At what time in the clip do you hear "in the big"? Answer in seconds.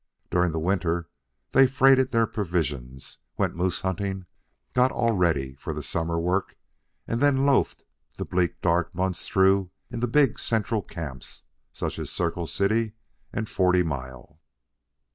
9.91-10.39